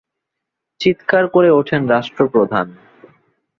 চিৎকার 0.81 1.23
করে 1.27 1.49
ওঠেন 1.51 1.81
রাষ্ট্রপ্রধান। 1.87 2.67